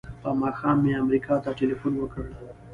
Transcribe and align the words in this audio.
په 0.21 0.29
ماښام 0.41 0.77
مې 0.83 0.91
امریکا 1.03 1.35
ته 1.43 1.49
ټیلفون 1.59 1.93
وکړ. 1.97 2.23